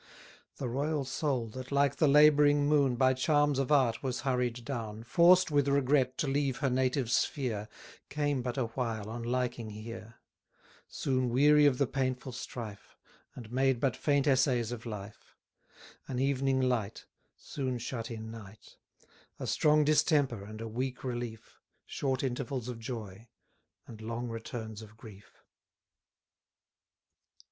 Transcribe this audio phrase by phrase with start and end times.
[0.55, 5.03] The royal soul, that, like the labouring moon, By charms of art was hurried down,
[5.03, 7.69] Forced with regret to leave her native sphere,
[8.09, 10.15] Came but awhile on liking here:
[10.87, 12.97] Soon weary of the painful strife,
[13.35, 15.35] And made but faint essays of life:
[16.07, 17.05] An evening light
[17.37, 18.77] Soon shut in night;
[19.39, 23.27] A strong distemper, and a weak relief, Short intervals of joy,
[23.85, 25.43] and long returns of grief.